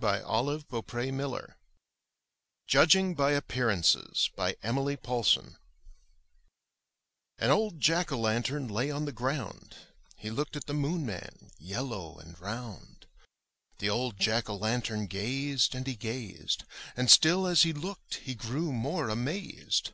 174 0.00 0.78
UP 0.78 0.92
ONE 0.94 1.08
PAIR 1.16 1.26
OF 1.26 1.30
STAIRS 1.32 1.50
JUDGING 2.68 3.14
BY 3.16 3.32
APPEARANCES* 3.32 4.30
Emilie 4.62 4.96
Poulsson 4.96 5.56
An 7.38 7.50
old 7.50 7.80
Jack 7.80 8.12
o' 8.12 8.16
lantern 8.20 8.68
lay 8.68 8.92
on 8.92 9.06
the 9.06 9.10
ground; 9.12 9.74
He 10.14 10.30
looked 10.30 10.54
at 10.54 10.66
the 10.66 10.72
Moon 10.72 11.04
man, 11.04 11.50
yellow 11.58 12.16
and 12.20 12.38
round. 12.40 13.06
The 13.78 13.90
old 13.90 14.20
Jack 14.20 14.48
o' 14.48 14.54
lantern 14.54 15.08
gazed 15.08 15.74
and 15.74 15.84
he 15.84 15.96
gazed, 15.96 16.62
And 16.96 17.10
still 17.10 17.48
as 17.48 17.62
he 17.64 17.72
looked 17.72 18.18
he 18.22 18.36
grew 18.36 18.72
more 18.72 19.08
amazed. 19.08 19.90